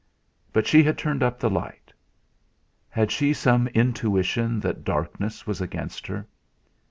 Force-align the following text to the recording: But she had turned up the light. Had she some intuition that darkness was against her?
But 0.51 0.65
she 0.65 0.81
had 0.81 0.97
turned 0.97 1.21
up 1.21 1.39
the 1.39 1.47
light. 1.51 1.93
Had 2.89 3.11
she 3.11 3.33
some 3.33 3.67
intuition 3.67 4.59
that 4.61 4.83
darkness 4.83 5.45
was 5.45 5.61
against 5.61 6.07
her? 6.07 6.25